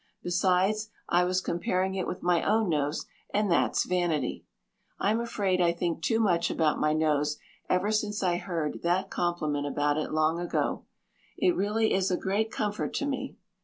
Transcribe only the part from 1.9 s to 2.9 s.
it with my own